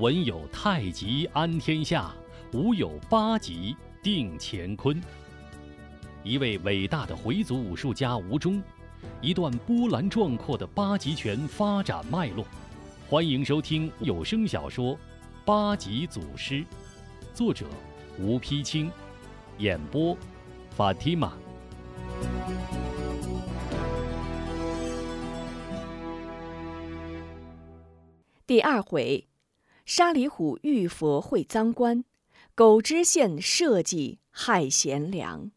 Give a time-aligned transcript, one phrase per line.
[0.00, 2.10] 文有太极安天下，
[2.54, 4.98] 武有八极定乾坤。
[6.24, 8.62] 一位伟大的回族武术家吴忠，
[9.20, 12.46] 一段波澜壮阔的八极拳发展脉络。
[13.10, 14.94] 欢迎收听有声小说
[15.44, 16.54] 《八极祖师》，
[17.34, 17.66] 作者
[18.18, 18.90] 吴丕清，
[19.58, 20.16] 演播
[20.70, 21.34] 法蒂玛。
[28.46, 29.28] 第二回，
[29.92, 32.04] 沙里虎遇佛会赃官，
[32.54, 35.50] 狗知县设计害贤良。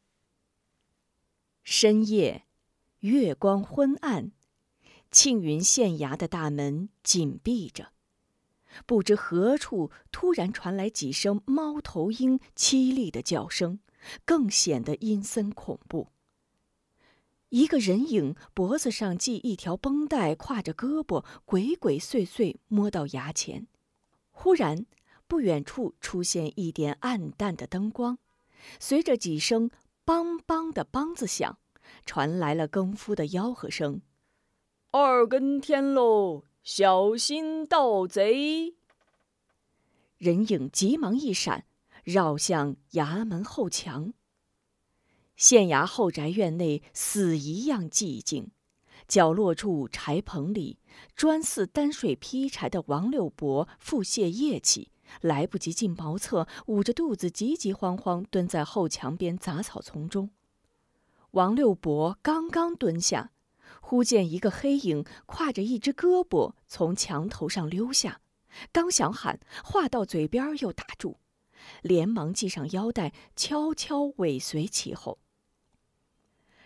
[1.63, 2.47] 深夜，
[3.01, 4.31] 月光昏暗，
[5.11, 7.91] 庆云县衙的大门紧闭着。
[8.87, 13.81] 不知何处突然传来几声猫头鹰凄厉的叫声，
[14.25, 16.07] 更显得阴森恐怖。
[17.49, 23.67] 一个人影，脖子上系一条绷带，挎着胳膊，鬼鬼祟祟摸到衙前。
[24.33, 24.85] 忽然，
[25.27, 28.17] 不远处出现一点暗淡的灯光，
[28.79, 29.69] 随着几声
[30.05, 31.57] “梆梆”的梆子响，
[32.05, 34.01] 传来了更夫的吆喝声
[34.91, 38.75] ：“二更天喽，小心盗贼！”
[40.17, 41.65] 人影急忙一闪，
[42.03, 44.13] 绕向衙门后墙。
[45.35, 48.51] 县衙后宅院内死一样寂静，
[49.07, 50.79] 角落处柴棚里，
[51.15, 60.29] 专似担水劈柴的王六伯腹泻夜起，来不及进茅厕，捂着肚子急急慌慌蹲在后墙边杂草丛中。
[61.31, 63.31] 王六伯刚刚蹲下，
[63.81, 68.21] 忽见一个黑影挎着一只胳膊从墙头上溜下，
[68.71, 71.17] 刚想喊，话到嘴边又打住，
[71.81, 75.19] 连忙系上腰带，悄悄尾随其后。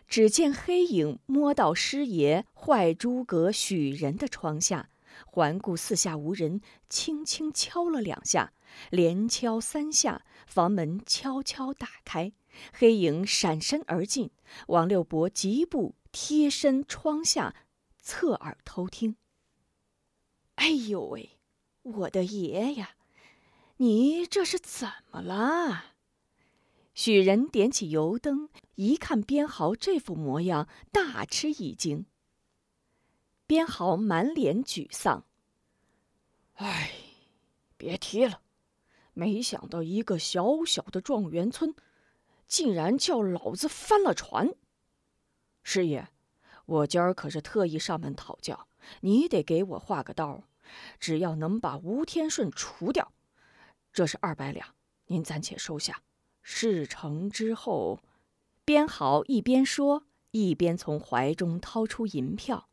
[0.08, 4.90] 只见黑影摸到师爷坏诸葛许人的窗下，
[5.26, 8.54] 环顾四下无人，轻轻敲了两下，
[8.90, 12.32] 连敲三下，房门悄悄打开，
[12.72, 14.32] 黑影闪身而进。
[14.68, 17.54] 王六伯急步贴身窗下，
[18.00, 19.18] 侧耳偷听。
[20.56, 21.38] 哎呦喂，
[21.84, 22.92] 我的爷呀，
[23.78, 25.97] 你这是怎么了？
[26.98, 32.08] 许人点起油灯，一看边豪这副模样，大吃一惊。
[33.46, 35.24] 边豪满脸沮丧
[36.58, 36.92] ：“哎，
[37.78, 38.42] 别提了，
[39.14, 41.76] 没想到一个小小的状元村，
[42.48, 44.56] 竟然叫老子翻了船。
[45.62, 46.08] 师爷，
[46.66, 48.68] 我今儿可是特意上门讨教，
[49.02, 50.46] 你得给我画个道，
[51.00, 53.14] 只要能把吴天顺除掉，
[53.94, 54.74] 这是二百两，
[55.06, 56.02] 您暂且收下。”
[56.50, 58.00] 事成之后，
[58.64, 62.70] 边豪一边说，一边从怀中掏出银票，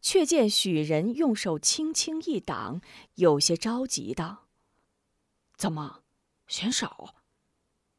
[0.00, 2.80] 却见许仁用手轻轻一挡，
[3.16, 4.46] 有些着急道
[5.54, 6.02] ：“怎么，
[6.48, 7.14] 嫌少？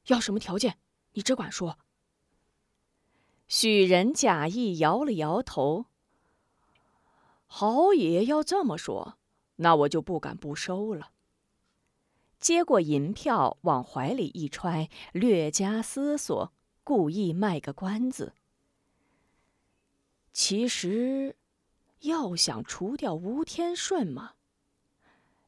[0.08, 0.80] 要什么条件？
[1.14, 1.78] 你只管说。”
[3.48, 5.86] 许仁假意摇了摇头
[7.46, 9.20] ：“好爷要这么说，
[9.58, 11.11] 那我就不敢不收了。”
[12.41, 16.52] 接过银票，往怀里一揣，略加思索，
[16.84, 18.34] 故意卖个关子。
[20.34, 21.38] 其实，
[22.00, 24.34] 要想除掉吴天顺嘛，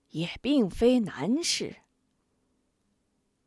[0.10, 1.78] 也并非难事。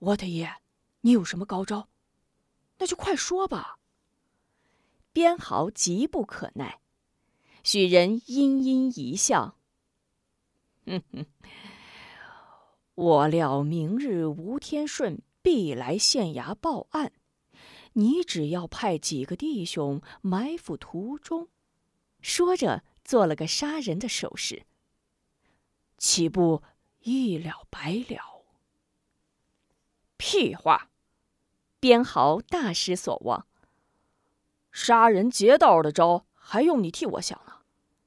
[0.00, 0.56] 我的爷，
[1.02, 1.88] 你有什么高招？
[2.78, 3.78] 那就快说吧。
[5.12, 6.80] 边豪急不可耐，
[7.62, 9.56] 许人阴阴一笑
[10.84, 11.26] ：“哼哼。”
[12.96, 17.12] 我料明日吴天顺必来县衙报案，
[17.92, 21.48] 你只要派几个弟兄埋伏途中，
[22.22, 24.64] 说着做了个杀人的手势，
[25.98, 26.62] 岂不
[27.02, 28.46] 一了百了？
[30.16, 30.90] 屁话！
[31.78, 33.46] 边豪大失所望，
[34.72, 37.58] 杀人劫道的招还用你替我想呢？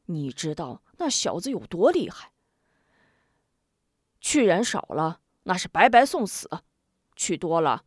[0.08, 2.32] 你知道那小子有多厉害？
[4.22, 6.48] 去人少了，那是白白送死；
[7.16, 7.86] 去多了，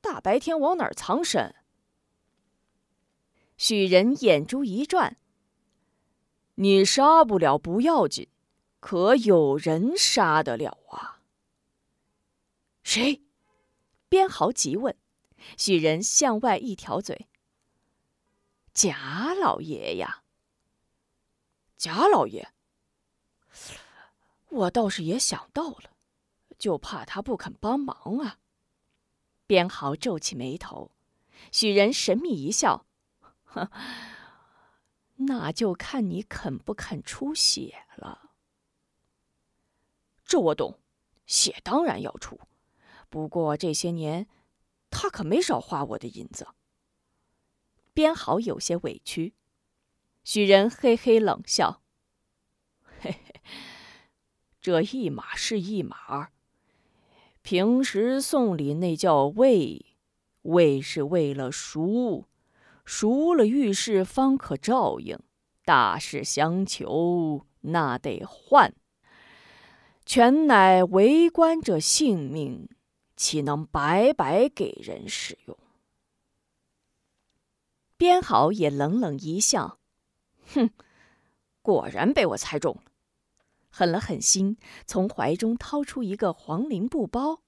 [0.00, 1.54] 大白天往哪儿藏身？
[3.56, 5.16] 许人眼珠一转
[6.56, 8.28] ：“你杀不了不要紧，
[8.80, 11.20] 可有人杀得了啊？”
[12.82, 13.22] 谁？
[14.08, 14.96] 边豪急问。
[15.56, 17.28] 许人向外一挑嘴
[18.72, 20.22] ：“贾老爷呀，
[21.76, 22.52] 贾老爷。”
[24.52, 25.96] 我倒是也想到了，
[26.58, 28.38] 就怕他不肯帮忙啊。
[29.46, 30.92] 边豪皱起眉头，
[31.50, 32.86] 许人神秘一笑
[33.44, 33.70] ：“哼，
[35.16, 38.30] 那就看你肯不肯出血了。”
[40.24, 40.78] 这我懂，
[41.26, 42.38] 血当然要出，
[43.08, 44.28] 不过这些年，
[44.90, 46.46] 他可没少花我的银子。
[47.94, 49.34] 边豪有些委屈，
[50.24, 51.81] 许人嘿嘿冷笑：“，
[54.62, 56.30] 这一码是一码。
[57.42, 59.84] 平时送礼那叫为，
[60.42, 62.26] 为是为了赎，
[62.84, 65.18] 赎了遇事方可照应，
[65.64, 68.72] 大事相求那得换。”
[70.06, 72.68] 全乃为官者性命，
[73.16, 75.56] 岂能白白给人使用？
[77.96, 79.78] 边豪也冷冷一笑，
[80.54, 80.70] 哼，
[81.62, 82.91] 果然被我猜中了。
[83.72, 87.40] 狠了狠心，从怀中掏出一个黄绫布包。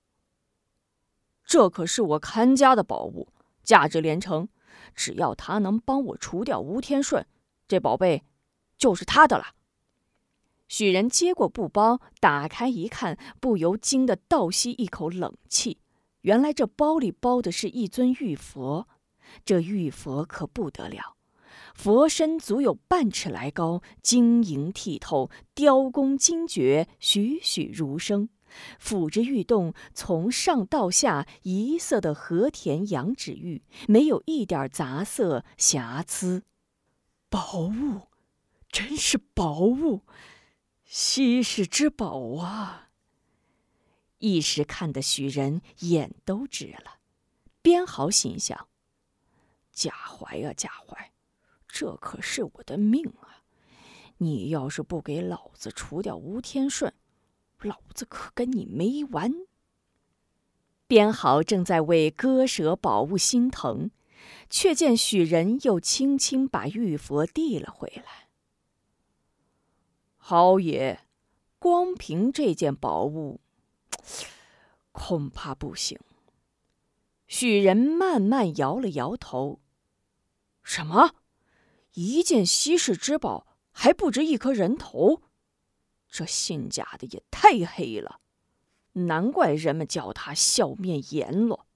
[1.45, 3.29] 这可是我看家的宝物，
[3.63, 4.49] 价值连城。
[4.95, 7.27] 只要他能帮我除掉吴天顺，
[7.69, 8.25] 这宝贝
[8.77, 9.55] 就是他的了。
[10.67, 15.79] 许人接过布包，打开一看，不由惊得倒吸一口冷气。
[16.23, 18.89] 原来这包里包的是一尊玉佛，
[19.45, 21.14] 这玉佛可不得了，
[21.75, 28.31] 佛身足有半尺来高，晶莹剔透，雕工精绝，栩栩如生。
[28.81, 36.45] 抚着玉动，从上到下一色的和田羊脂玉，没有一点杂色瑕疵。
[37.29, 38.09] 宝物，
[38.69, 40.03] 真是宝物！
[40.85, 42.91] 稀世之宝啊！
[44.19, 46.99] 一时看得许人眼都直了。
[47.61, 48.69] 边豪心想：
[49.73, 51.11] 贾怀啊，贾怀，
[51.75, 53.43] 这可是我的命啊！
[54.19, 56.95] 你要是不给老子除掉吴天顺，
[57.63, 59.35] 老子可跟你没完！
[60.87, 63.91] 边豪正在为割舍宝物心疼，
[64.49, 68.29] 却见许人又轻轻把玉佛递了回来。
[70.17, 71.01] 豪爷，
[71.59, 73.41] 光凭这件宝物，
[74.93, 75.99] 恐怕不行。
[77.27, 79.59] 许人慢慢摇了摇头。
[80.63, 81.17] 什么？
[81.95, 85.23] 一件稀世之宝还不值一颗人头？
[86.09, 88.21] 这姓贾的也太黑了，
[88.93, 91.67] 难怪人们叫他笑面阎罗。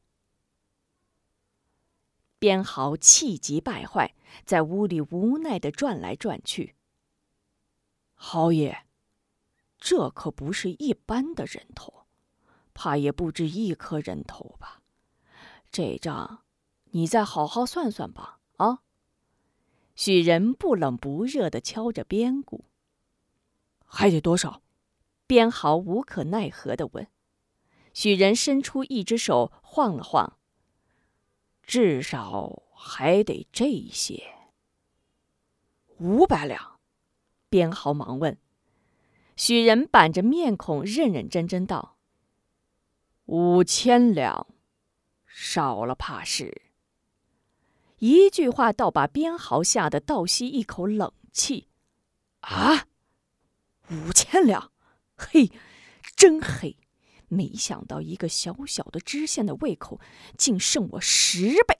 [2.39, 6.77] 边豪气急败坏，在屋里无奈的转来转去。
[8.15, 8.85] 豪爷，
[9.79, 12.07] 这可不是一般的人头，
[12.75, 14.83] 怕也不止一颗人头吧？
[15.71, 16.45] 这账，
[16.91, 18.39] 你再好好算算吧。
[18.57, 18.83] 啊！
[19.99, 22.67] 许人不冷不热的敲着边鼓。
[23.85, 24.63] 还得多少？
[25.27, 27.09] 边豪无可奈何的问。
[27.93, 30.39] 许人伸出一只手晃了晃。
[31.65, 34.23] 至少还得这些。
[35.97, 36.79] 五百两。
[37.49, 38.39] 边豪忙问
[39.35, 41.97] ：“许人板着面孔，认认真真道
[43.27, 44.47] ：‘五千两，
[45.27, 46.63] 少了怕是。’
[47.99, 51.69] 一句话倒把边豪吓得倒吸一口冷气。
[52.41, 52.87] 啊，
[53.91, 54.73] 五千两，
[55.17, 55.51] 嘿，
[56.15, 56.77] 真黑！
[57.29, 60.01] 没想到一个小小的知县的胃口，
[60.37, 61.79] 竟胜我十倍。”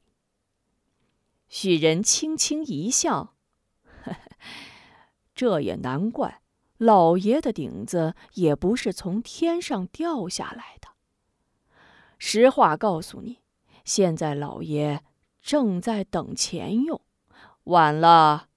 [1.49, 3.35] 许人轻轻一笑。
[4.03, 4.19] 呵呵
[5.35, 6.43] 这也难怪，
[6.77, 10.89] 老爷的顶子也不是从天上掉下来的。
[12.19, 13.39] 实话告诉你，
[13.85, 15.05] 现在老爷
[15.49, 17.01] 正在等钱用，
[17.65, 18.51] 晚了，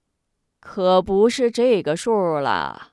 [0.59, 2.91] 可不是这个数了。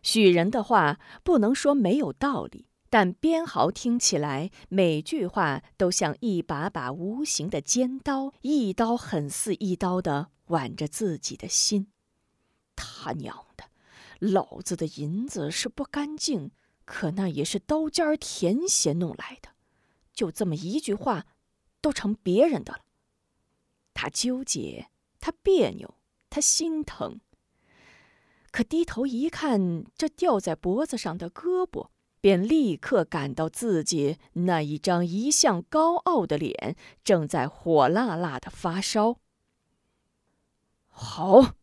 [0.00, 11.88] 许人的话不能说没有道理，但边豪听起来每句话都像一把把无形的尖刀，一刀狠似一刀的剜着自己的心。
[12.76, 13.64] 他娘的，
[14.20, 16.52] 老子的银子是不干净，
[16.84, 19.48] 可那也是刀尖舔血弄来的，
[20.14, 21.26] 就这么一句话，
[21.80, 22.80] 都成别人的了。
[23.94, 25.96] 他纠结，他别扭，
[26.28, 27.20] 他心疼。
[28.50, 31.88] 可低头一看，这吊在脖子上的胳膊，
[32.20, 39.18] 便立刻感到自己那一张一向高傲的脸正在火辣辣的发烧。
[40.88, 41.56] 好。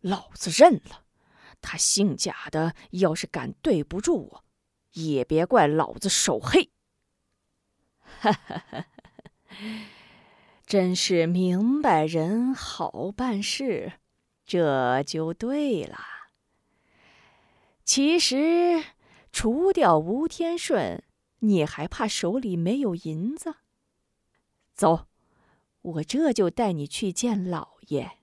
[0.00, 1.04] 老子认了，
[1.60, 4.44] 他姓贾的，要是敢对不住我，
[4.94, 6.72] 也别怪老子手黑。
[8.00, 8.86] 哈哈哈！
[10.66, 13.92] 真是明白人好办事，
[14.46, 15.98] 这就对了。
[17.84, 18.82] 其实
[19.32, 21.02] 除掉吴天顺，
[21.40, 23.56] 你还怕手里没有银子？
[24.72, 25.08] 走，
[25.82, 28.21] 我这就带你去见老爷。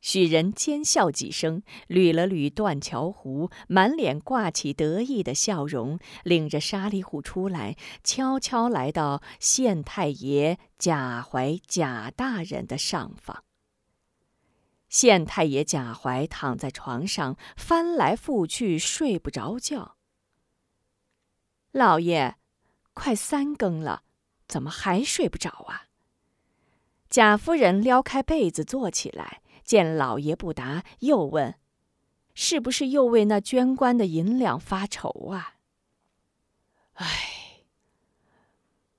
[0.00, 13.44] 许人奸笑几声，捋了捋断桥胡，满脸挂起得意的笑容，领着沙里虎出来，悄悄来到县太爷贾怀贾大人的上房。
[14.88, 19.96] 县太爷贾怀躺在床上，翻来覆去睡不着觉。
[21.72, 22.36] 老爷，
[22.94, 24.02] 快三更了，
[24.48, 25.84] 怎么还睡不着啊？
[27.08, 29.39] 贾夫人撩开被子坐起来。
[29.70, 31.54] 见老爷不答，又问
[32.34, 35.58] ：“是不是又为那捐官的银两发愁啊？”
[36.94, 37.62] 唉，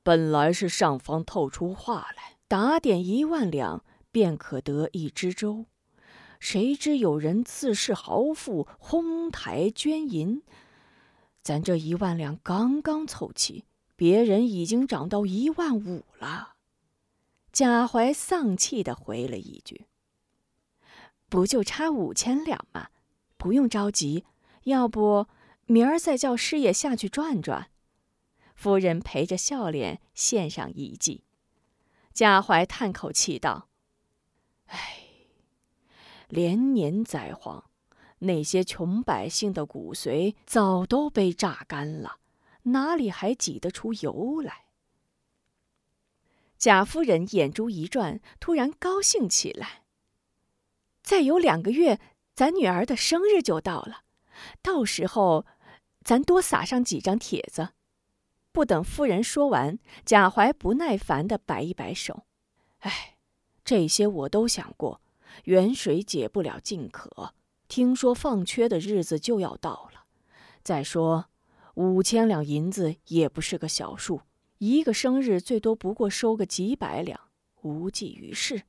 [0.02, 5.66] 本来是上方透出话来，打点一万两便可得一只粥，
[6.40, 10.42] 谁知有人自恃豪富，哄抬捐银，
[11.42, 13.66] 咱这一万两刚刚凑齐，
[13.98, 16.54] 别人已经涨到一万五了。
[17.52, 19.88] 贾怀丧气的回了一句。
[21.32, 22.90] 不就差五千两吗？
[23.38, 24.26] 不用着急，
[24.64, 25.28] 要不
[25.66, 27.70] 明儿再叫师爷下去转转。
[28.54, 31.24] 夫人陪着笑脸献上一计。
[32.14, 33.70] 贾怀叹口气道
[34.68, 34.98] ：“唉，
[36.28, 37.64] 连年灾荒，
[38.20, 42.18] 那些穷百姓的骨髓早都被榨干了，
[42.64, 44.66] 哪里还挤得出油来？”
[46.60, 49.84] 贾夫人眼珠一转，突然高兴起来。
[51.12, 52.00] 再有两个月，
[52.34, 54.04] 咱女儿的生日就到了，
[54.62, 55.46] 到时候，
[56.06, 57.72] 咱多撒上几张帖子。
[58.54, 62.24] 不等夫人说完，贾怀不耐烦的摆一摆手
[62.80, 63.18] ：“哎，
[63.66, 65.02] 这些我都想过，
[65.44, 67.34] 远水解不了近渴。
[67.68, 70.06] 听说放缺的日子就要到了。
[70.64, 71.26] 再说，
[71.74, 74.22] 五千两银子也不是个小数，
[74.60, 77.20] 一个生日最多不过收个几百两，
[77.64, 78.64] 无济于事。”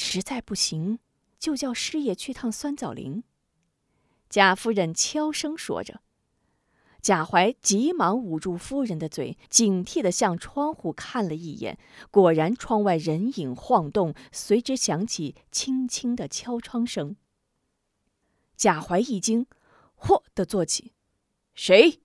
[0.00, 1.00] 实在不行，
[1.40, 3.24] 就叫师爷去趟酸枣林。
[4.30, 6.02] 贾夫人悄声说着，
[7.02, 11.80] 贾怀急忙捂住夫人的嘴，警惕地向窗户看了一眼，
[12.12, 17.16] 果然窗外人影晃动，随之响起轻轻的敲窗声。
[18.56, 19.46] 贾怀一惊，
[19.98, 20.92] 嚯的坐起
[21.56, 22.02] ：“谁？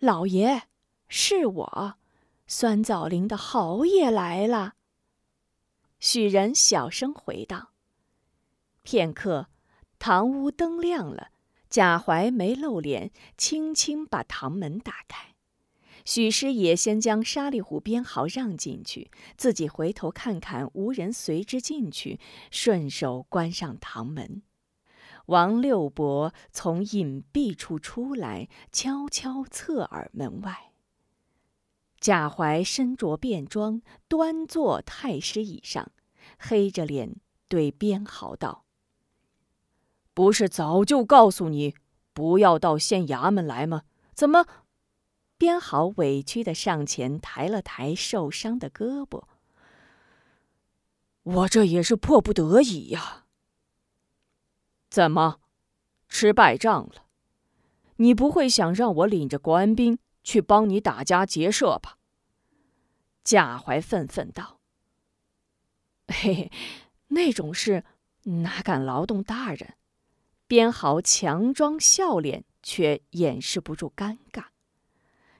[0.00, 0.62] 老爷，
[1.06, 1.94] 是我，
[2.48, 4.74] 酸枣林的侯爷来了。”
[6.02, 7.70] 许人小声回道
[8.82, 9.46] ：“片刻，
[10.00, 11.28] 堂屋灯亮了，
[11.70, 15.36] 贾怀没露脸，轻轻把堂门打开。
[16.04, 22.18] 许师爷先将沙里虎编号让进去，自己回头看看无人随之进去，
[22.50, 24.42] 顺手关上堂门。
[25.26, 30.71] 王六伯从隐蔽处出来，悄悄侧耳门外。
[32.02, 35.92] 贾怀身着便装，端坐太师椅上。”
[36.36, 37.16] 黑着脸
[37.46, 38.64] 对边豪道
[40.12, 41.76] ：“不是早就告诉你
[42.12, 43.84] 不要到县衙门来吗？
[44.14, 44.44] 怎么？”
[45.38, 49.22] 边豪委屈的上前抬了抬受伤的胳膊
[51.22, 53.26] ：“我这也是迫不得已呀。
[54.90, 55.40] 怎么，
[56.08, 57.06] 吃败仗了？
[57.96, 61.98] 你不会想让我领着官兵去帮你打家劫舍吧？”
[63.24, 64.60] 贾怀愤愤道。
[66.08, 66.52] 嘿嘿，
[67.08, 67.84] 那种事
[68.24, 69.74] 哪敢劳动大人？
[70.46, 74.46] 边豪强装笑脸，却掩饰不住尴尬。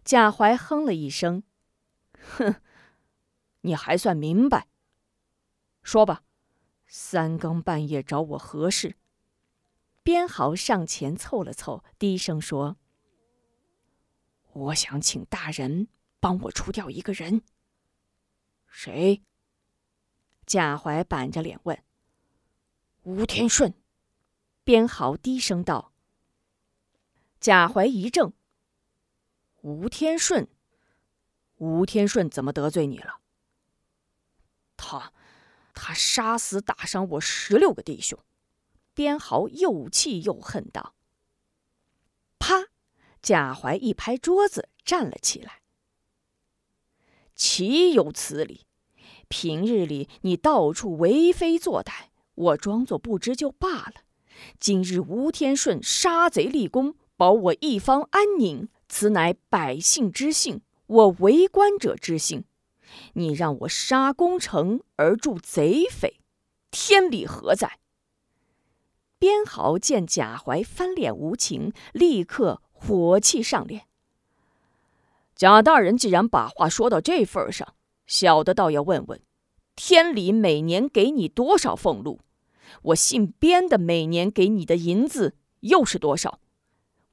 [0.04, 1.42] 贾怀哼了一声
[2.18, 2.56] ：“哼，
[3.60, 4.68] 你还算明白。
[5.82, 6.22] 说吧，
[6.86, 8.96] 三更半夜找我何事？”
[10.02, 12.76] 边豪上前凑了凑，低声说
[14.52, 15.88] ：“我想请大人
[16.21, 17.42] 帮我除掉一个人。”
[18.66, 19.23] 谁？
[20.47, 21.82] 贾怀板着脸问
[23.04, 23.75] ：“吴天顺。”
[24.64, 25.92] 边豪低声道。
[27.40, 28.32] 贾怀一怔
[29.62, 30.49] ：“吴天顺，
[31.56, 33.21] 吴天顺怎么得罪你了？
[34.76, 35.12] 他，
[35.75, 38.18] 他杀死打伤我十六个弟兄。”
[38.94, 40.94] 边豪又气又恨道
[42.38, 42.68] ：“啪！”
[43.23, 45.61] 贾怀一拍桌子，站了起来
[47.37, 48.67] ：“岂有此理！”
[49.29, 53.95] 平日里你到处为非作歹，我装作不知就罢了。
[54.59, 62.45] 今日吴天顺杀贼立功，保我一方安宁，此乃百姓之幸，我为官者之幸。
[63.14, 66.21] 你让我杀功臣而助贼匪，
[66.71, 67.79] 天理何在？
[69.19, 73.82] 边豪见贾怀翻脸无情，立刻火气上脸。
[75.36, 77.74] 贾大人既然把话说到这份上。
[78.04, 79.20] 小的倒要问问，
[79.76, 82.18] 天理每年给你多少俸禄？
[82.82, 86.40] 我姓边的每年给你的银子又是多少？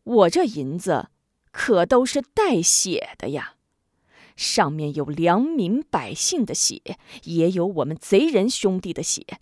[0.03, 1.09] 我这银子
[1.51, 3.53] 可都是带血的呀，
[4.35, 6.81] 上面有良民百姓的血，
[7.23, 9.39] 也有我们贼人兄弟的血。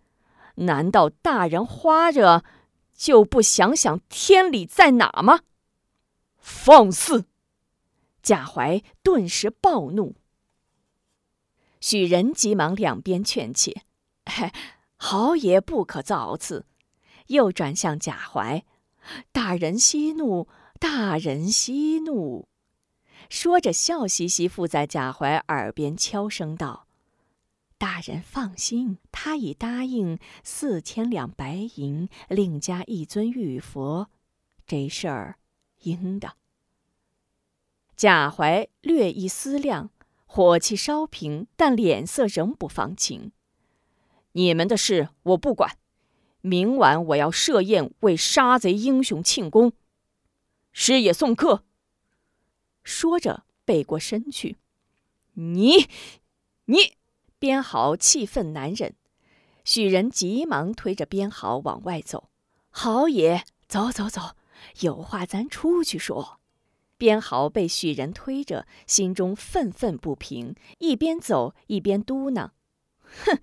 [0.56, 2.44] 难道大人花着
[2.94, 5.40] 就不想想天理在哪吗？
[6.40, 7.26] 放肆！
[8.22, 10.16] 贾怀顿时暴怒。
[11.80, 13.84] 许人急忙两边劝解
[14.98, 16.66] ：“豪爷不可造次。”
[17.28, 18.66] 又转向贾怀
[19.32, 20.48] ：“大人息怒，
[20.80, 22.48] 大人息怒。”
[23.30, 26.88] 说着，笑嘻嘻附在贾怀耳边悄声道
[27.78, 34.10] ：“大人放心，他已答应四千两白银，另加一尊玉佛，
[34.66, 35.38] 这事儿
[35.82, 36.36] 应的。”
[37.96, 39.90] 贾怀略一思量。
[40.30, 43.32] 火气稍平，但脸色仍不放晴。
[44.34, 45.78] 你们的事我不管，
[46.42, 49.72] 明晚我要设宴为杀贼英雄庆功。
[50.74, 51.64] 师爷送客。
[52.84, 54.58] 说着背过身去。
[55.34, 55.88] 你，
[56.66, 56.98] 你！
[57.40, 58.94] 边豪气愤难忍，
[59.64, 62.30] 许仁急忙推着边豪往外走。
[62.70, 64.36] 豪爷，走走走，
[64.82, 66.40] 有话咱出去说。
[66.98, 72.50] 边豪被许人推着，心中愤愤不平，一边走一边嘟囔
[73.26, 73.40] ：“哼，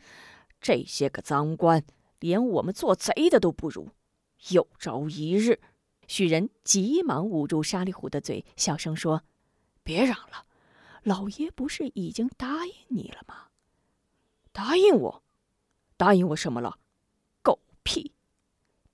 [0.61, 1.85] 这些个赃官，
[2.19, 3.91] 连我们做贼的都不如。
[4.51, 5.61] 有朝一日……”
[6.07, 9.23] 许人急忙捂住沙里虎的嘴，小声说
[9.83, 10.45] ：“别嚷了，
[11.03, 13.47] 老爷不是已经答应你了吗？
[14.53, 15.23] 答应我？
[15.97, 16.79] 答应我什么了？
[17.41, 18.13] 狗屁！”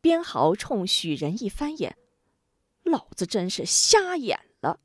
[0.00, 1.98] 边豪冲许人一翻眼
[2.82, 4.80] ：“老子真是瞎眼了！”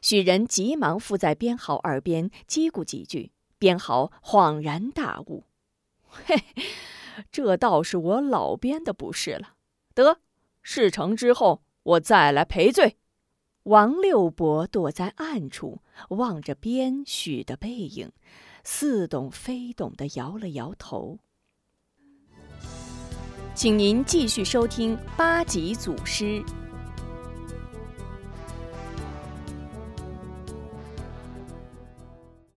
[0.00, 5.44] 许人急忙附在边豪耳边叽咕几句，边豪恍然大悟
[6.06, 6.36] ：“嘿，
[7.32, 9.54] 这倒是我老边的不是了。
[9.94, 10.20] 得，
[10.62, 12.98] 事成之后我再来赔罪。”
[13.64, 18.12] 王六伯躲在暗处，望着边许的背影，
[18.64, 21.18] 似懂非懂的摇了摇头。
[23.58, 26.40] 请您继续收听八级祖师。